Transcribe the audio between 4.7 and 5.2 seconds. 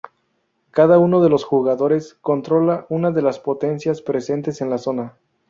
la zona.